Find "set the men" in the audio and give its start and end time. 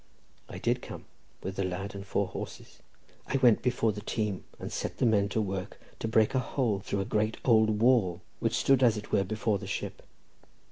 4.71-5.29